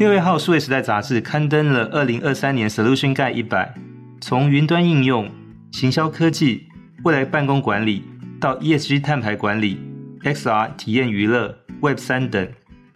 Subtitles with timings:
[0.00, 3.74] 六月号数位时代杂志刊登了二零二三年 Solution Guide 一百，
[4.18, 5.30] 从云端应用、
[5.72, 6.66] 行销科技、
[7.04, 8.02] 未来办公管理
[8.40, 9.78] 到 ESG 碳排管理、
[10.22, 12.48] XR 体验娱乐、Web 三等，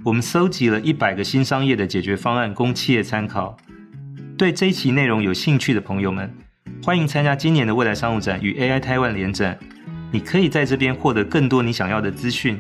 [0.03, 3.55] 我们搜集了一百个新商业的解决方案供企业参考。
[4.39, 6.35] 对这一期内容有兴趣的朋友们，
[6.83, 9.59] 欢迎参加今年的未来商务展与 AI 台湾联展。
[10.11, 12.59] 你可以在这边获得更多你想要的资讯。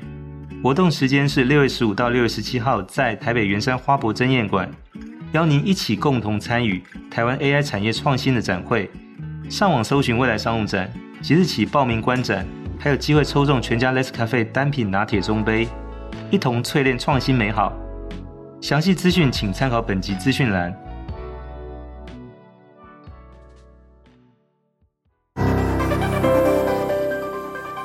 [0.64, 4.66] 活动时间是六月十五到六月十七号，在台北圆山花博争艳馆，
[5.32, 8.90] 邀您一起共同参与台湾 AI 产业创新的展会。
[9.50, 10.90] 上网搜寻未来商务展，
[11.20, 12.46] 即日起报名观展，
[12.78, 15.68] 还有机会抽中全家 Nescafe 单品拿铁中杯，
[16.30, 17.70] 一同淬炼创新美好。
[18.62, 20.74] 详细资讯请参考本集资讯栏。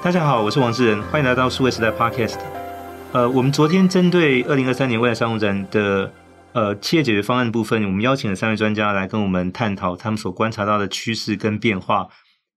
[0.02, 2.38] 大家好，我是王志仁，欢迎来到数位时代 Podcast。
[3.12, 6.13] 呃，我们昨天针对二零二三年未来商务展的
[6.54, 12.08] 呃企业解决方案部分，我们邀请了三位专家来跟我们探讨他们所观察到的趋势跟变化。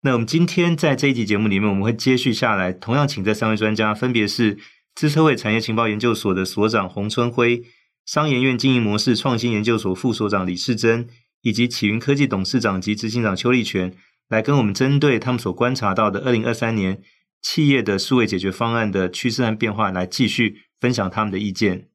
[0.03, 4.59] 那我们今天在这一集节目里面，我们会接续下来，同样请这三位专家，分别是
[4.95, 7.63] 资策会产业情报研究所的所长洪春辉、
[8.05, 11.09] 商研院经营模式创新研究所副所长李世珍，
[11.41, 13.95] 以及启云科技董事长及执行长邱立全，
[14.29, 17.01] 来跟我们针对他们所观察到的二零二三年。
[17.43, 21.89] 企业的数位解决方案的趋势和变化，来继续分享他们的意见。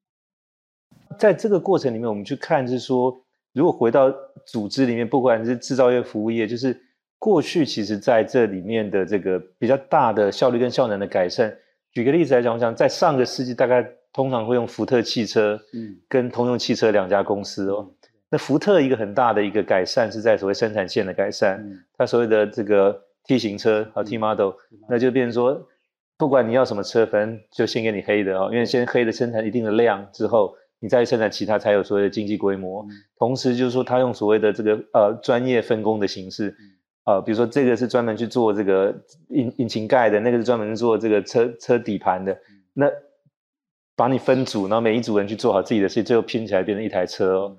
[1.18, 4.14] 在这个过程里面，我们去看是说，如果回到
[4.46, 6.78] 组织里面，不管是制造业、服务业，就是
[7.18, 11.52] 过去其实在这里面的这个比较大的效率跟效能的改善。
[11.94, 17.90] 举个例子来讲，我想在上个世纪，大概通常会用福特汽车，嗯，跟通用汽车两家公司哦。
[18.30, 21.66] 那福特一个很大的一个改善是在所谓生产线的改善，
[21.98, 23.07] 它所谓的这个。
[23.28, 24.54] T 型车和 T model，
[24.90, 25.68] 那就变成说，
[26.18, 32.86] 不管你要什么车，反正就先给你黑的哦，因为先黑的生产一定的量之后，你再生产其他才有所谓的经济规模。
[33.20, 36.56] 同时就是说，他用所谓的这个呃专业分工的形式，
[37.06, 38.96] 呃，比如说这个是专门去做这个
[39.30, 42.38] 引引擎盖的，那个是专门做这个车车底盘的，
[42.74, 42.90] 那
[43.96, 47.58] 把你分组，然后每一组人去做好自己的事，最后拼起来变成一台车哦。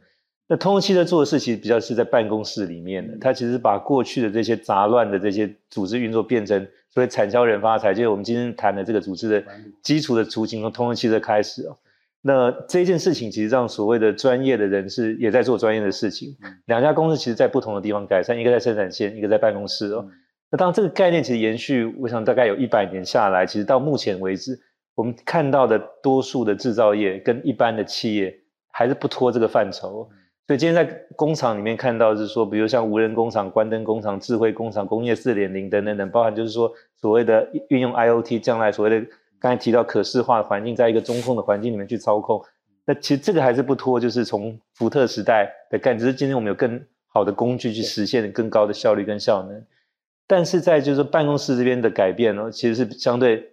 [0.50, 9.44] 那通用汽车做的事其实比较是在办公室里面的，它其实把过去的这些杂乱的这些组织运作变成所谓产销人发财，就是我们今天谈的这个组织的
[9.82, 11.76] 基础的雏形，从通用汽车开始哦。
[12.22, 20.08] 那这件事情其实让所谓的专业的人士也在做专业的事情，两家公司其实在不同的地方改善，一个在生产线，一个在办公室哦。
[20.50, 24.58] 那当这个概念其实延续，我想大概有一百年下来，其实到目前为止，
[24.94, 28.34] 我们看到的多数的制造业跟一般的企业
[28.72, 30.08] 还是不脱这个范畴。
[30.48, 30.82] 所以今天在
[31.14, 39.06] 工厂里面看到是说，比如像无人工厂、关灯工厂、智慧工厂、工业四点零等等等，包含就是说所谓的运用 IoT，将来所谓的
[39.38, 42.42] 刚才提到可视化的环境，在一个中控的环境里面去操控。
[42.87, 49.62] 那其实这个还是不脱，就是从福特时代的概念，只是今天我们有更好的工具去实现更高的效率跟效能。
[50.26, 53.50] 但是在就是办公室这边的改变呢，其实是相对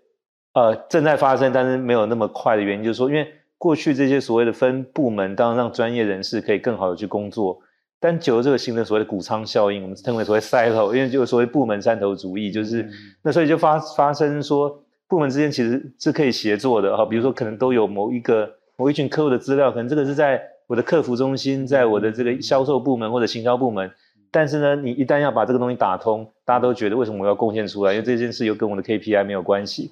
[0.54, 3.28] 呃正在发生，但是没有那么快的原因，就是说因为。
[3.58, 7.60] 过去这些所谓的分部门，当然让专业人士可以更好的去工作，
[8.00, 12.92] 但久了这个形成所谓的谷仓效应，我们称为所谓 silo，因为就所谓部门山头主义，就是、嗯、
[13.24, 23.90] 那所以就发发生说部门之间其实是可以协作的哈，比如说可能都有某一个某一群客户的资料，可能这个是在我的客服中心，在我的这个销售部门或者行销部门，
[24.32, 27.94] 但是呢，你一旦要把这个东西打通，大家都觉得为什么我要贡献出来？
[27.94, 29.92] 因为这件事又跟我的 KPI 没有关系。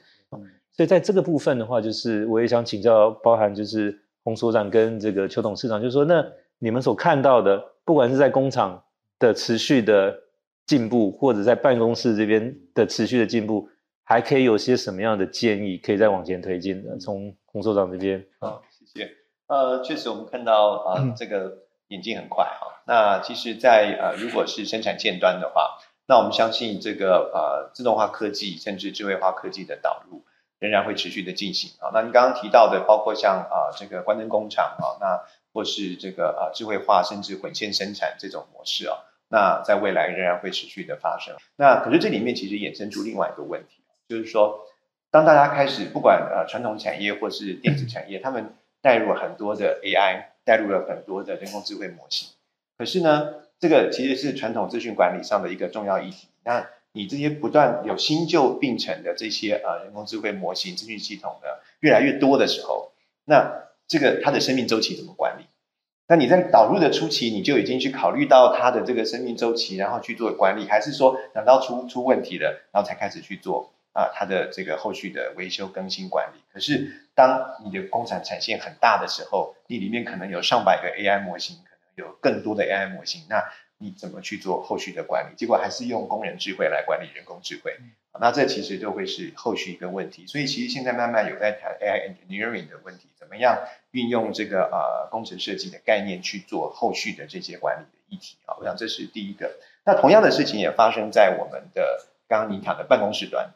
[0.75, 6.25] 所以在这个部分的话，就是我也想请教，包含就是洪所长跟这个邱董事长，就是说，那
[6.57, 8.83] 你们所看到的，不管是在工厂
[9.19, 10.17] 的持续的
[10.65, 13.69] 进步，或者在办公室这边的持续的进步，
[14.03, 16.97] 还可以有些什么样的建议，可以再往前推进的？
[16.97, 18.25] 从洪所长这边。
[18.39, 19.11] 好，谢谢。
[19.45, 21.59] 呃，确实我们看到啊、呃，这个
[21.89, 22.81] 引进很快哈。
[22.87, 30.23] 那其实在，在呃，如果是生产线端的话，那我们相信这个呃，自动化科技甚至智慧化科技的导入。
[30.63, 31.91] 仍然会持续的进行啊。
[31.93, 35.21] 那您刚刚提到的，包括像啊这个关灯工厂啊，那
[35.51, 38.95] 或是这个啊智慧化甚至混线生产这种模式啊，
[39.27, 41.35] 那在未来仍然会持续的发生。
[41.57, 44.61] 那可是这里面其实衍生出另外一个问题，就是说，
[45.11, 52.29] 当大家开始不管呃传统产业或是电子产业，他们带入了很多的 AI，带入了很多的人工智慧模型，
[52.77, 56.29] 可是呢，这个其实是传统资讯管理上的一个重要议题。
[56.45, 62.91] 那你这些不断有新旧并存的这些呃人工智慧模型、资讯系统的越来越多的时候，
[63.25, 65.45] 那这个它的生命周期怎么管理？
[66.07, 76.41] 那你在导入的初期，你就已经去考虑到它的这个生命周期，然后去做管理，还是说等到出出问题了，然后才开始去做啊它的这个后续的维修更新管理。
[76.53, 83.41] 可是当你的工厂产线很大的时候，你里面可能有上百个 AI 模型，可能有更多的 AI 模型，那
[83.83, 85.35] 你怎么去做后续的管理？
[85.35, 87.75] 结果还是用工人智慧来管理人工智慧。
[88.19, 93.57] 那这其实就会是后续一个问题，所以其实现在慢慢有在谈 AI engineering 的问题，怎么样
[93.91, 98.55] 运用这个呃工程设计的概念去做后续的这些管理的议题啊？
[98.59, 99.51] 我想这是第一个。
[99.83, 103.49] 那同样的事情也发生在我们的刚刚你讲的办公室端，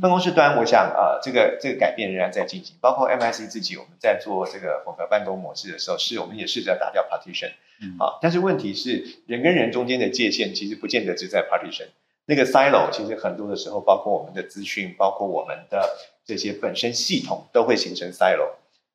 [0.00, 7.50] 办公室端，我想啊、呃，这个这个改变仍然在进行，包括 MIC 自己我们在做这个混合办公模式的时候，是我们也试着打掉 partition，
[7.98, 11.88] 啊，但是问题是人跟人中间的界限其实不见得只在 partition。
[12.26, 18.50] 那个 silo 其实很多的时候，包括我们的资讯，包括我们的这些本身系统，都会形成 silo。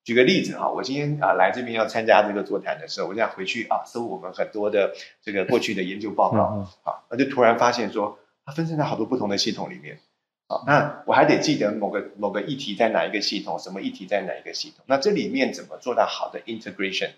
[0.05, 9.99] 举个例子哈，我今天啊来这边要参加这个座谈的时候，我想回去啊搜我们很多的这个过去的研究报告，啊，那就突然发现说它分散在好多不同的系统里面，
[10.47, 17.09] 好，那我还得记得某个某个议题在哪一个系统，什么议题在哪一个系统，那这里面怎么做到好的 integration？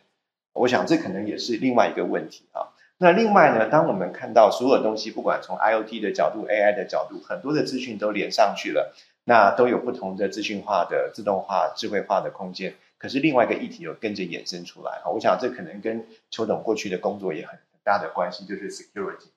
[0.53, 2.71] 我想这可能也是另外一个问题啊。
[2.99, 8.95] 那另外呢，当我们看到所有东西，不管从 IoT 的角度、AI 的角度，很多的资讯都连上去了，
[9.25, 12.75] 那都有不同的资讯化的、自动化、智慧化的空间。
[12.97, 19.27] 可是另外一个议题又跟着衍生出来，我想这可能跟邱董过去的工作也很大的关系，就是 security。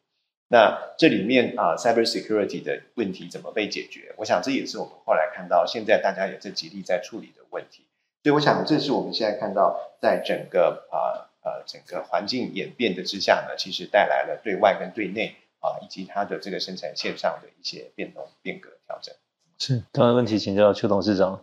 [0.50, 4.12] 那这里面啊，cyber security 的问题怎么被解决？
[4.17, 7.85] 我想这也是我们后来看到现在大家也在极力在处理的问题。
[8.23, 11.31] 所以我想这是我们现在看到在整个啊。
[11.43, 19.14] 呃，整个环境演变的之下呢，其实带来了对外跟对内啊，以及它的这个生产线上的一些变动、变革、调整。
[19.58, 21.43] 是，同样问题请教邱董事长。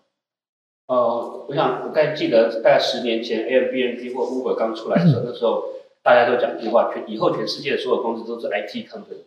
[0.85, 5.63] 呃，我想我刚记得大概十年前，Airbnb 或 Uber 刚出来的时候，嗯、那时候
[6.07, 9.25] 大家都讲一句话：全以后全世界所有公司都是 IT company。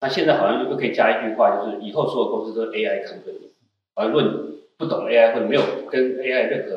[0.00, 3.52] 那现在好像又可以加一句话，就是以后所有公司都是 AI company。
[3.94, 6.74] 而论不懂 AI 或者没有跟 AI 任何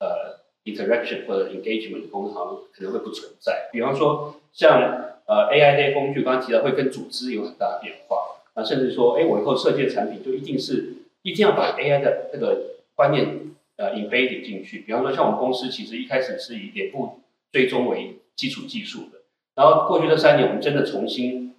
[0.00, 0.36] 呃。
[0.66, 3.68] interaction 或者 engagement 的工厂可能会不存在。
[3.70, 4.80] 比方说，像
[5.26, 8.16] 呃 AI 这些工具，刚刚提到会跟组织有很大的变化。
[8.56, 14.80] 那甚至说，哎，我以后设计的产品就一定是一定要把 AI 的这个观念呃 embedded 进去。
[14.80, 17.20] 比方说，像我们公司其实一开始是以脸部
[17.52, 19.22] 追踪为基础技术的，
[19.54, 21.54] 然后过去这三年，我们真的重新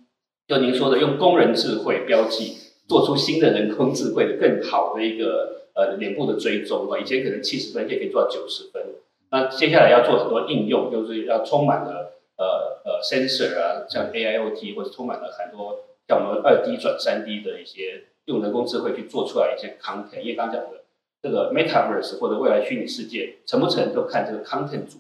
[0.48, 2.58] 就您说的用工人智慧标记，
[2.88, 5.56] 做出新的人工智慧的更好的一个。
[5.78, 8.84] 呃，脸部的追踪啊，以前可能七十分，现在可以做到九十分。
[9.30, 20.22] 那接下来要做很多应用，就是要充满了呃呃 sensor 啊，像 AIoT，或者充满了很多像我们二 D 转三 D 的一些用人工智慧去做出来一些 content。
[20.22, 20.82] 因为刚讲的
[21.22, 24.98] 这个 Metaverse 或者未来虚拟世界成不成，都看这个 content 组。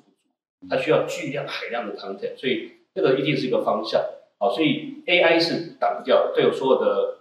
[0.69, 4.01] 它需要巨量海量的 content，所以这个一定是一个方向。
[4.39, 7.17] 好，所以 AI 是挡不掉的，对我所有的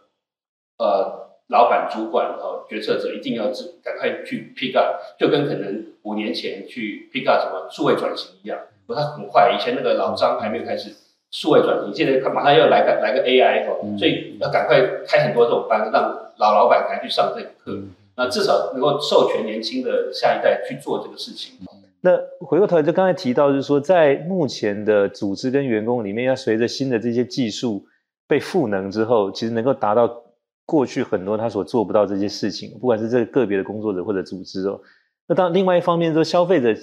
[0.79, 1.27] 呃。
[1.49, 9.57] 老板、主管和决策者一定要自赶快去 pick up，就跟可能五年前去 pick up 什么数位转型一样，不，他很快。
[9.57, 10.91] 以前那个老张还没有开始
[11.31, 17.81] 数位转型，现在马上要来个来个 AI 哦，所以要赶快开很多这种班，让老老板赶快去上这个课，
[18.17, 21.59] 那至少能够授权年轻的下一代去做这个事情。
[22.07, 27.85] 那回过头来，就刚才提到，就是说在目前的组织跟员工里面，要随着新的这些技术
[28.29, 30.23] 被赋能之后，其实能够达到。
[30.69, 34.81] 过去很多他所做不到这些事情，不管是这个个别的工作者或者组织哦。
[35.29, 36.75] 那当另外一方面说，消费者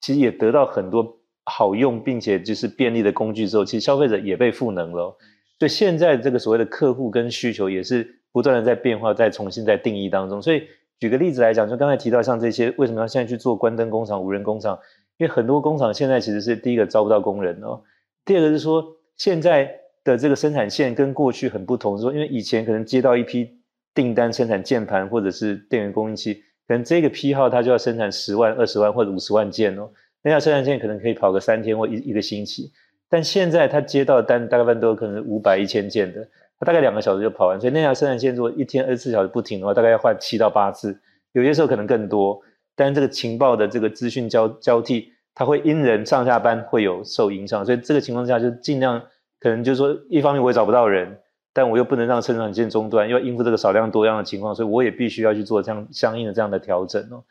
[0.00, 1.04] 其实也得到很多
[1.46, 5.12] 好用并且就是便利的工具之后，其实消费者也被赋能了。
[5.58, 10.40] 所以现在这个所谓的客户跟需求也是不断的在变化，在重新在定义当中。
[10.40, 10.62] 所以
[11.02, 14.78] 举个例子来讲，就刚才提到像这些为什么要现在去做关灯工厂、无人工厂？
[15.18, 17.82] 因为很多工厂现在其实是第一个招不到工人哦，
[18.24, 18.84] 第二个是说
[19.16, 19.78] 现在。
[20.04, 23.48] 的这个生产线跟过去很不同，说因为以前可能接到一批
[23.94, 26.34] 订单生产键盘或者是电源供应器，
[26.66, 29.88] 可能这个批号它就要生产十万、二十万或者五十万件哦，
[30.24, 32.72] 那条生产线可能可以跑个三天或一一个星期，
[33.08, 36.28] 但现在它接到的单大概都有可能五百、一千件的，
[36.64, 41.00] 大概两个小时就跑完，所以那条生产线如果一天二十四小时不停的话，大概要换七到八次，
[41.32, 42.40] 有些时候可能更多。
[42.74, 49.02] 但这个情报的这个资讯交交替，它会因人上下班会有受影响，所以这个情况下就尽量。
[49.40, 51.18] 可能就是说，一方面我也找不到人，
[51.52, 57.24] 但我又不能让生产线中断，又要应付这个少量多样的情况，所以我也必须要去做这样相应的这样的调整哦。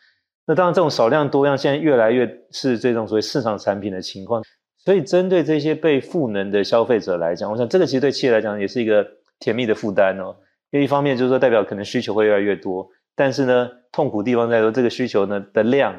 [0.45, 4.43] 那当然，这种少量多样现在越来越是这种所谓市场产品的情况，
[4.83, 9.07] 所以针对这些被赋能的消费者来讲，我想这个其实对企业来讲也是一个
[9.41, 10.33] 甜蜜的负担哦。
[10.69, 15.93] 因为一方面就是说代表可能需求会越来越多，但是呢，痛苦地方在说这个需求呢的量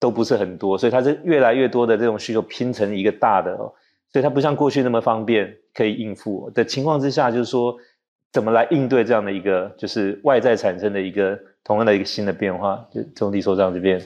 [0.00, 3.72] 都不是很多，所以它是越来越多的这种需求拼成一个大的哦。
[4.10, 7.76] 所以它不像过去那么方便可以应付的情况之下，就是说
[8.32, 12.88] 怎么来应对这样的一个就是外在产生的一个同样的一个新的变化？
[12.90, 14.00] 就总理所长这边，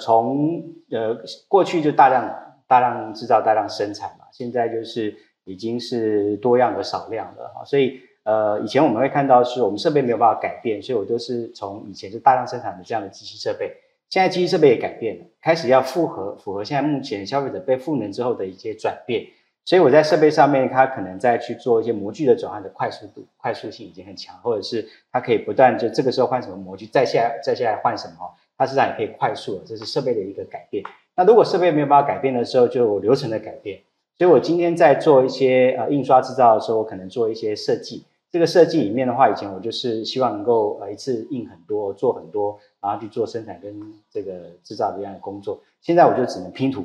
[0.00, 1.14] 从呃
[1.48, 2.34] 过去就大量
[2.68, 5.14] 大量制造、大量生产嘛，现在就是
[5.46, 7.64] 已经是多样的少量了哈。
[7.64, 13.72] 所以呃以前我们会看到是我们设备没有办法改变，所以我都是从以前就大量生产的这样的机器设备，
[14.10, 19.26] 现在机器设备也改变了，开始要符合符合现在目前消费者被赋能之后的一些转变。
[19.64, 30.84] 所以我在设备上面，它可能在去做一些模具的转换的快速度、快速性已经很强，或者是它可以不断就这个时候换什么模具，再下再下来换什么，它实际上也可以快速的，这是设备的一个改变。
[31.16, 33.80] 那如果设备没有办法改变的时候，就流程的改变。
[34.18, 38.04] 所以我今天在做一些呃印刷制造的时候，我可能做一些设计。
[38.30, 43.80] 这个设计里面的话，以前我就是希望能够呃一次印很多，做很多，然后去做生产跟
[44.10, 45.60] 这个制造这样的工作。
[45.80, 46.84] 现在我就只能拼图。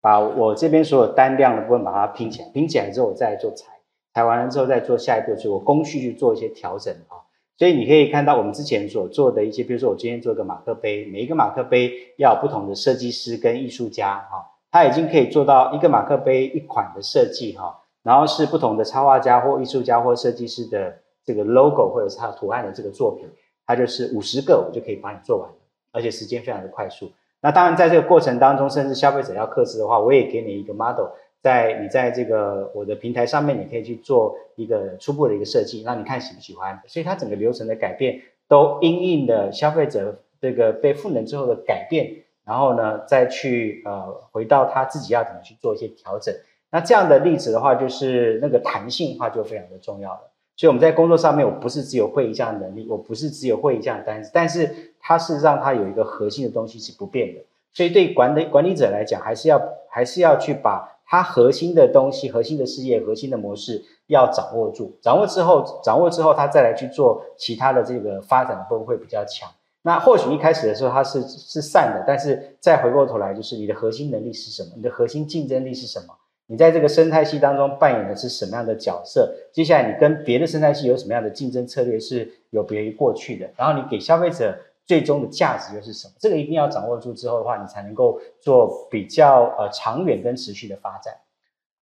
[0.00, 3.72] 把我这边所有单量的部分把它拼起来，拼起来之后我再做裁，
[4.12, 7.24] 裁完了之后再做下一步，所以我工序去做一些调整啊。
[7.56, 23.24] 所以你可以看到我们之前所做的一些，比如说我今天做一个马克杯，每一个马克杯要有不同的设计师跟艺术家啊，它已经可以做到一个马克杯一款的设计哈，然后是不同的插画家或艺术家或设计师的这个 logo 或者是它图案的这个作品，
[23.64, 25.54] 它就是五十个我就可以把你做完了，
[25.92, 27.12] 而且时间非常的快速。
[27.40, 31.06] 那当然，在这个过程当中，甚至消费者要克制的话，我也给你一个 model，
[31.40, 36.82] 在你在这个我的平台上面，你可以去做一个初步的一个设计，那你看喜不喜欢？
[36.88, 46.34] 所以它整个流程的改变，都因应的消费者这个被赋能之后的改变，然后呢，再去呃回到他自己要怎么去做一些调整。
[46.70, 50.30] 那这样的例子的话，就是那个弹性化就非常的重要了。
[50.56, 57.40] 所以我们在工作上面，我不是只有会一项能力，我不是只有会一项单子，但是它事实上它有一个核心的东西是不变的。
[57.72, 64.96] 所以对管理管理者来讲，还是要还是要去把它核心的东西、核心的事业、核心的模式要掌握住。
[65.02, 69.50] 掌握之后，掌握之后，他再来去做其他的这个发展的部分会比较强。
[69.86, 74.70] 那或许一开始的时候它是是散的，但是再回过头来，就是你的核心能力是什么？
[74.76, 76.14] 你的核心竞争力是什么？
[76.46, 79.34] 你在这个生态系当中扮演的是什么样的角色？
[79.52, 83.50] 接下来你跟别的生态系有什么样的竞争策略是有别于过去的？
[83.58, 86.14] 然后你给消费者最终的价值又是什么？
[86.18, 91.14] 这个一定要掌握住之后的话，你才能够做比较呃长远跟持续的发展。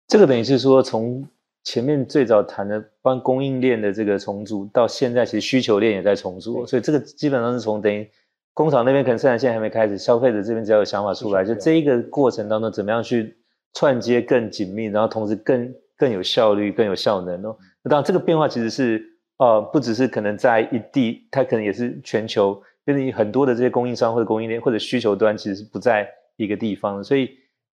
[0.07, 1.25] 这个等于是说，从
[1.63, 8.09] 前面最早谈的帮供应链的这个重组，到现在其实需求链也在重组，所以这个基本上是从等于
[8.53, 13.37] 工厂那边可能生产线还没开始，消费者这边只要有想法出来，就这一个过程当中怎么样去。
[13.73, 17.55] 串接更紧密，然后同时更更有效率、更有效能哦。
[17.81, 19.01] 那当然，这个变化其实是
[19.37, 27.29] 呃，不只是可能在一地，它可能也是全球，就是很多的这些供应商或者供应链或者需求端其实是不在一个地方，所以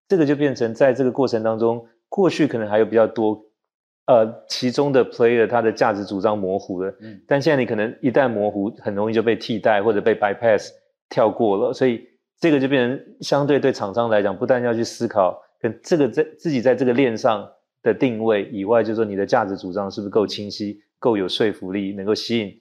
[0.06, 3.45] 这个就变成在这个过程当中，过去可能还有比较多
[4.06, 10.68] 呃其中的 player 他的价值主张模糊了，嗯，但现在你可能一旦模糊，很容易就被替代或者被 bypass
[11.08, 12.06] 跳过了，所以
[12.38, 15.42] 这个就变成相对对厂商来讲，不但要去思考。
[15.58, 17.48] 跟这个在自己在这个链上
[17.82, 22.52] 的定位以外，就是说你的价值主张是不是够清晰、够有说服力，能够吸引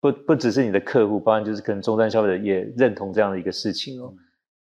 [0.00, 4.14] 不不只是你的客户，包含就是可能终端消费者也认同这样的一个事情哦。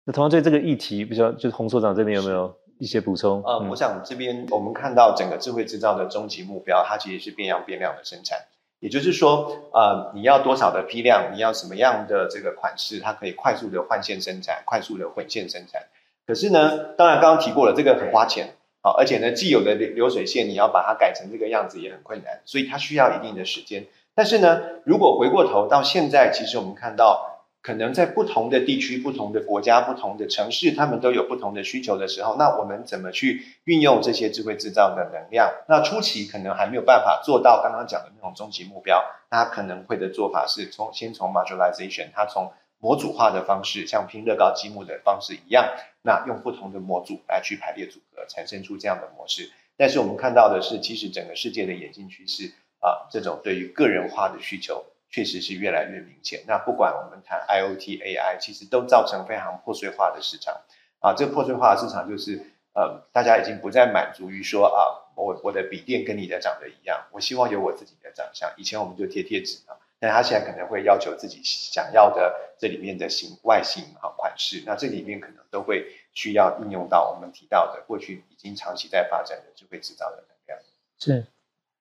[0.05, 3.43] 那同样对这个议题，不知道就是洪所长这边有没有一些补充？
[3.45, 8.39] 呃，我想这边我们看到整个智慧制造的终极目标，它其实是变样变量的生产，
[8.79, 15.83] 也就是说，呃，你要多少的批量，你要什么样的这个款式，它可以快速的换线生产，快速的混线生产。
[16.25, 23.85] 可是呢，当然刚刚提过了，这个很花钱，好，而且呢，既有的流流水线你要把它改成这个样子也很困难，所以它需要一定的时间。
[24.15, 27.30] 但是呢，如果回过头到现在，其实我们看到，
[27.62, 35.51] 可能在不同的地区、不同的国家、不同的城市，他们都有不同的需求的时候，那我们怎么去运用这些智慧制造的能量？
[35.68, 45.70] 那初期可能还没有办法做到刚刚讲的那种终极目标，那可能会的做法是从先从 modularization，它从模组化的方式，像拼乐高积木的方式一样，
[46.01, 49.51] 那用不同的模组来去排列组合，产生出这样的模式。
[49.77, 56.41] 但是我们看到的是，其实整个世界的演进趋势啊，这种对于个人化的需求确实是越来越明显。
[56.48, 60.62] 那不管我们谈 IoT、AI，其实都造成非常破碎化的市场
[61.00, 61.13] 啊。
[61.13, 62.41] 这个破碎化的市场就是，
[62.74, 68.51] 呃，大家已经不再满足于说啊，我我的笔电跟你的长得一样，我希望有我自己的长相。
[68.58, 69.75] 以前我们就贴贴纸嘛。
[70.03, 80.60] 但他现在可能会要求自己想要的这里面的形外形啊款式，那这里面可能都会需要应用到我们提到的过去已经长期在发展的智慧制造的能量。
[80.98, 81.27] 是，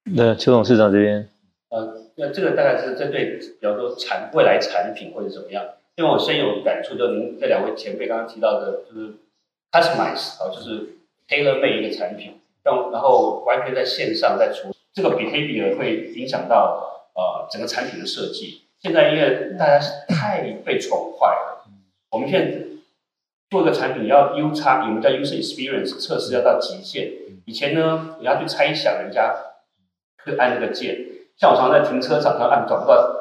[0.05, 1.31] 那邱董事长这边，
[1.71, 5.65] 呃，那这个大概是针对，比方说产未来产品或者怎么样，
[5.97, 9.15] 因为我深有感触，就您这两位前辈刚刚提到的，就是
[9.71, 10.97] customize 啊，就是
[11.29, 14.75] tailor made 一个产品，让然后完全在线上在处理。
[14.93, 18.62] 这个 behavior 会影响到呃整个产品的设计。
[18.81, 21.65] 现在因为大家是太被宠坏了，
[22.11, 22.59] 我们现在
[23.50, 27.12] 做一个产品要 U 差，我们叫 user experience 测试要到极限。
[27.45, 29.37] 以前呢，你要去猜想人家
[30.25, 30.97] 会按那个键，
[31.40, 33.16] 像我常常在停车场上按找不到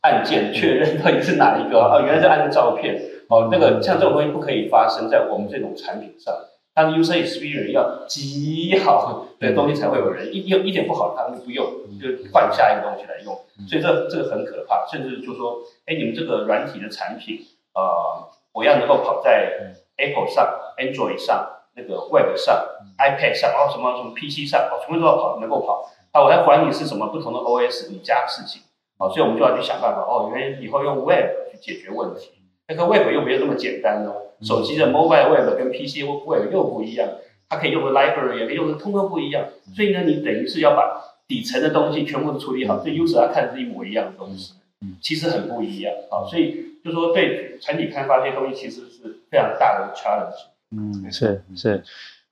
[0.00, 2.98] 按键确认到底是哪一个哦，原来是按个照片
[3.28, 6.34] 哦，那个像这种东西不可以发生在我们这种产品上。
[6.74, 11.64] 它的 user experience 要极好的东西才会有人一用一点不好，他们就不用，
[12.00, 13.32] 就换下一个东西来用。
[13.68, 17.38] 所以这这个很可怕，甚至就说，哎，你们这个软体的产品，
[17.74, 20.48] 呃，我要能够跑在 Apple 上、
[20.78, 21.46] Android 上、
[21.76, 22.66] 那个 Web 上、
[22.98, 25.88] iPad 上，哦，什么什么 PC 上，哦，全部都要跑，能够跑。
[26.14, 28.62] 啊，我还管你是什么不同的 OS，你家的事情，
[28.98, 32.30] 啊，所以我们就要去想办法，哦，原来以后用 Web 去解决问题。
[32.68, 37.08] 那个 Web 又没有那么简单哦，手机的 Mobile Web 跟 PC Web 又不一样，
[37.48, 39.44] 它可以用的 Library 也可以用的通通不一样，
[39.74, 44.54] 所以呢，你等于是要把底层的东西全部都处理好，对 user 来看是一模一样的东西，
[45.02, 50.46] 其实很不一样啊，所以就说对产品开发这些东西其实是非常大的 challenge。
[50.70, 51.82] 嗯，是是。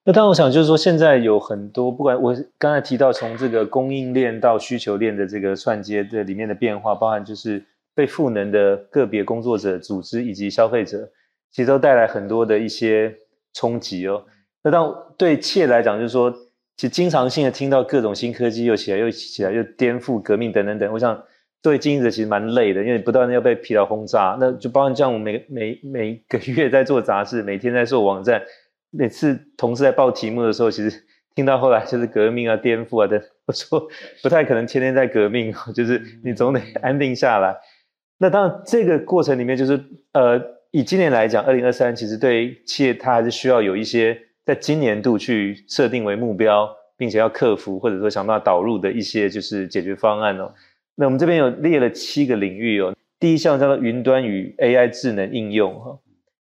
[0.04, 7.64] 那当然，我想就是说，现在有很多，不管我刚才提到从这个供应链到需求链的这个串接的里面的变化，包含就是。
[7.94, 11.06] 被赋能的个别工作者、组织以及消费者，
[11.50, 13.14] 其实都带来很多的一些
[13.52, 14.24] 冲击哦。
[14.64, 16.30] 那当对企业来讲，就是说，
[16.78, 21.22] 其实经常性的听到各种新科技又起来、又起来、又颠覆、革命等等等，我想
[21.62, 24.38] 对经营者其实蛮累的，因为不断的要被疲劳轰炸。
[24.40, 28.40] 那就包括像我每每每个月在做杂志，每天在做网站，
[28.92, 33.88] 每次同事在报题目的时候，其实听到后来就是革命啊、颠覆啊的，我说
[34.22, 37.56] 不太可能天天在革命，就是你总得安定下来。
[38.18, 39.82] 那当然，这个过程里面就是，
[40.12, 50.52] 呃，以今年来讲，二零二三其实对企业它还是需要有一些在今年度去设定为目标，并且要克服或者说想办法导入的一些就是解决方案哦。
[50.94, 55.98] 那我们这边有列了七个领域哦，第一项叫做云端与 AI 智能应用哈，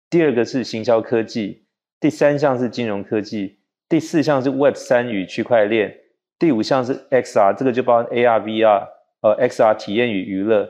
[0.09, 1.60] 第二个是行销科技，
[2.01, 5.95] 第三项是金融科技，第四项是 Web 三与区块链，
[6.39, 8.87] 第五项是 XR，这个就包含 AR、VR，
[9.21, 10.67] 呃，XR 体验与娱乐。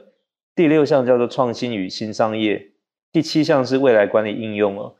[0.54, 2.74] 第六项叫做创新与新商业，
[3.13, 4.96] 第七项是未来管理应用哦。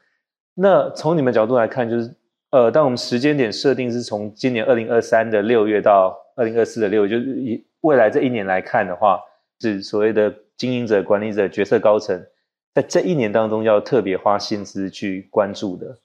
[0.54, 2.16] 那从你们角度来看，就是
[2.52, 9.20] 呃，当我们时间点设定是从今年二零二三的六月到二零二四的六月，就是以未来这一年来看的话，
[9.60, 12.26] 是所谓的经营者、管理者、决策高层，
[12.74, 15.98] 在这一年当中要特别花心思去关注的。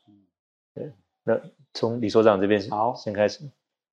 [1.27, 1.41] 对，那
[1.75, 3.41] 从李所长这边好先开始。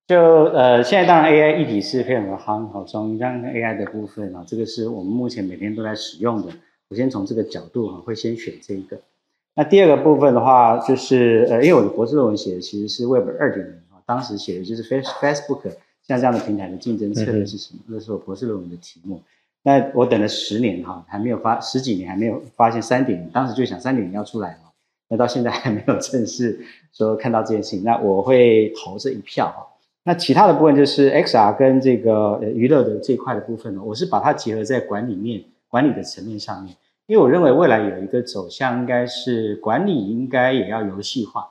[0.06, 6.52] 就呃，现在当然 AI 一体是非常的夯，好，从刚刚 AI 的部分啊，这个是我们目前每天都在使用的。
[6.88, 8.98] 我先从这个角度哈，会先选这一个。
[9.54, 15.72] 那第二个部分的话，就是呃，因为我的博士论文写的其实是 Web 二点零啊，当时写的就是 Face Facebook
[16.06, 17.80] 像这样的平台的竞争策略是什么？
[17.86, 19.22] 那是我博士论文的题目。
[19.62, 24.58] 那我等了十年哈，还没有发十几年还没有发现三点零，当时就想三点零要出来了，
[25.16, 26.58] 到现在还没有正式
[26.92, 29.66] 说看到这件事情，那我会投这一票哈。
[30.04, 41.48] 那其他的部分就是 XR 跟这个娱乐的这一块的部分呢，我是把它结合在管理面、管理的层面上面，因为我认为未来有一个走向应该是管理应该也要游戏化，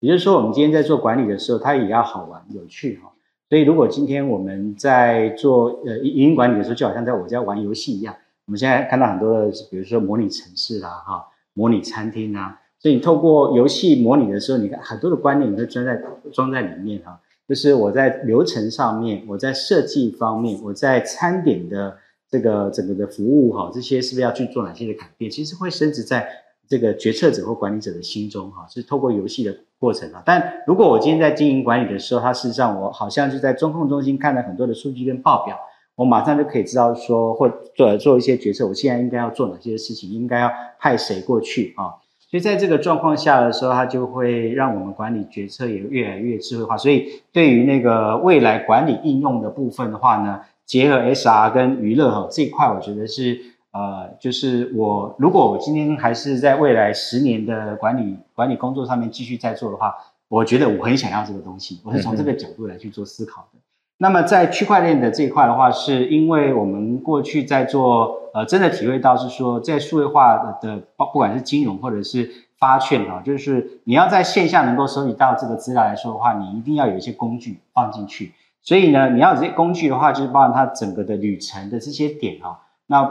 [0.00, 3.12] 也就是说我们今天在做管理的时候，它也要好玩有趣哈。
[3.48, 17.20] 所以如果今天我们在做呃营运管理的时候，就好像在我家玩游戏一样，我们现在看到很多的，比如说模拟城市啦哈，模拟餐厅啊，所以你透过游戏模拟的时候，你看很多的观念你会装在装在里面哈。
[17.48, 21.96] 就是我在流程上面，我在设计方面，我在餐点的
[22.28, 25.30] 这个整个的服务哈，这些是不是要去做哪些的改变？
[25.30, 26.28] 其实会升值在
[26.68, 30.20] 这个决策者或管理者的心中哈，是透过游戏的过程啊。
[30.26, 35.56] 但如果我今天在经营管理的时候，它事实上我好像就在中控中心看了很多的数据跟报表，
[35.94, 41.94] 我马上就可以知道说，或做做一些决策，我现在应该要做哪些事情，应该要派谁过去啊？
[42.28, 46.76] 所以在这个状况下的时候，它就会让我们管理决策也越来越智慧化。
[46.76, 59.94] 所以对于那个未来管理应用的部分的话呢，结合 SR 跟娱乐哈这一块，我觉得是呃，就是我如果我今天还是在未来十年的管理管理工作上面继续在做的话，
[60.28, 63.58] 我觉得我很想要这个东西，我是从这个角度来去做思考的。
[63.98, 78.32] 那么在区块链的这一块的话，是因为我们过去在做，呃，真的体会到是说，在数位化的，不不管是金融或者是发券啊，就是你要在线下能够收集到这个资料来说的话，你一定要有一些工具放进去。
[78.60, 83.02] 所以呢，你要有这些工具的话，就是包含它整个的旅程的这些点哈，那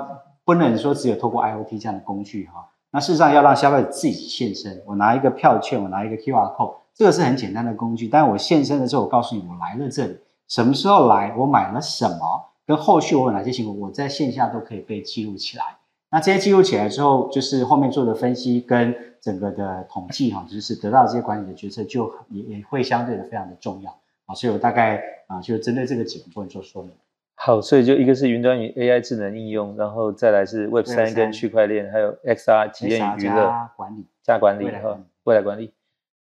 [0.43, 10.15] 不能说只有透过 IoT 这样的工具哈，那事实上要让消费者自己现身，我拿一个票券，我拿一个 QR code，这个是很简单的工具，但我现身的时候，我告诉你我来了这里。
[10.47, 15.63] 什么时候来，我买了什么，跟后续我有哪些行为，我在线下都可以被记录起来。
[16.12, 23.91] 那这些记录起来之后，就是后面做的分析跟整个的统计哈，就是得到这些管理的决策就也也会相对的非常的重要
[24.27, 24.36] 啊。
[24.36, 26.91] 所以我大概啊就针对这个几个部分做说明。
[27.38, 35.73] 好，所以就一个是云端与 AI 智能应用，然后再来是 Web 三跟区块链，还有 XR 体验与娱乐管理加管理哈，未来管理。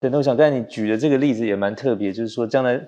[0.00, 2.78] 对，那我想刚才你举的这个例子也蛮特别，就是说将来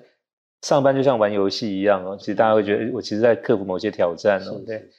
[0.63, 4.61] 上班就像玩游戏一样哦，其实大家会觉得我其实在克服某些挑战哦。
[4.67, 4.91] 对，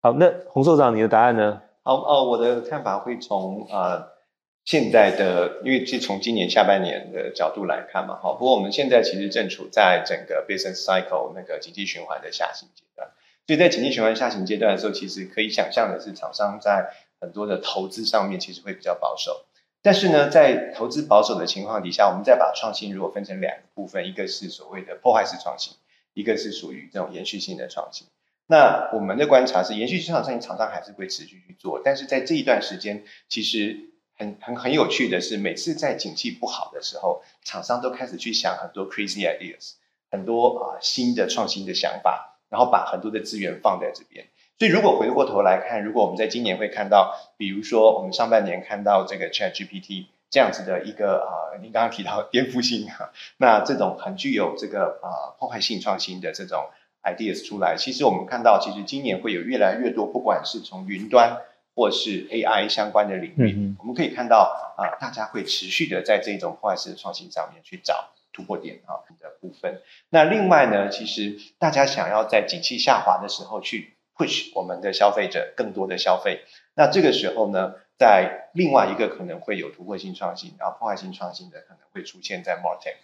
[0.00, 1.62] 好，那洪所长你的答案呢？
[1.82, 4.18] 好，哦，我的看法会从呃。
[4.64, 8.34] 现在的，因为是从今年下半年的角度来看嘛，哈。
[8.34, 13.08] 不过我们现在其实正处在整个 business cycle 那个经济循环的下行阶段，
[13.46, 19.46] 所以在经济循环下行阶段的时候，其实可以想象的是，厂商在很多的投资上面其实会比较保守。
[19.82, 25.74] 但是呢，在投资保守的情况底下，我们再把创新如果分成两个部分，一个是所谓的破坏式创新，
[26.14, 28.06] 一个是属于这种延续性的创新。
[28.46, 33.90] 那我们的观察是，延续性创新厂商还是会持续去做，但是在这一段时间，其实。
[34.20, 39.74] 很很很有趣的是，每次在景气不好的时候，厂商都开始去想很多 crazy ideas，
[40.10, 44.26] 很多啊新的创新的想法，然后把很多的资源放在这边。
[44.58, 56.66] 所以如果回过头来看，如果我们在今年会看到，比如说我们上半年看到这个 ChatGPT 这样子的一个啊，您刚刚提到 颠覆性哈，那这种很具有这个啊破坏性创新的这种
[57.02, 61.38] ideas 出来，其实我们看到，其实今年会有越来越多，不管是从云端。
[61.78, 69.80] 或是 AI 相关的领域，嗯、我们可以看到啊、呃，大家会持续的在这种破坏式的创新上面去找突破点啊的部分。
[70.10, 76.42] 那另外呢，其实大家想要在景气下滑的时候去 push 我们的消费者更多的消费，
[76.74, 82.96] 那这个时候呢，在另外一个可能会有突破性创新，然后破坏性创新的可能会出现在 MarTech，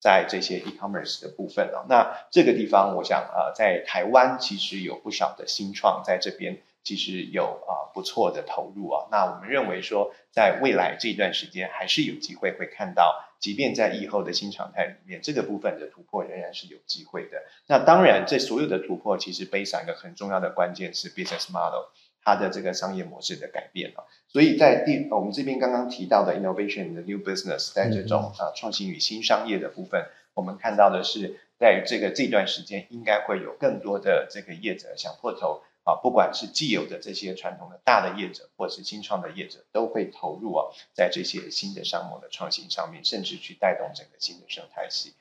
[0.00, 1.86] 在这些 e-commerce 的部分啊。
[1.88, 6.58] 那这个地方，我想啊、在台湾其实有不少的新创在这边。
[6.86, 17.42] 其实有啊不错的投入啊，那我们认为说，在未来这一段时间还是有机会会看到，即便在疫后的新常态里面，这个部分的突破仍然是有机会的。
[17.66, 21.88] 那当然，这所有的突破其实背上一个很重要的关键是 business model，
[22.22, 24.04] 它的这个商业模式的改变啊。
[24.28, 35.62] 所以在第我们这边刚刚提到的 innovation 的 new business，在这种啊创新与新商业的部分，我们看到的是，在这个这段时间应该会有更多的这个业者想破头。
[35.86, 45.14] 啊，不管是既有的这些传统的大的业者，或是新创的业者，都会投入啊，在这些新的商模的创新上面，甚至去带动整个新的生态系。